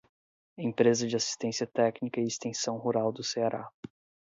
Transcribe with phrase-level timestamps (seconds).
[0.57, 3.69] Empresa de Assistência Técnica e Extensão Rural do Ceará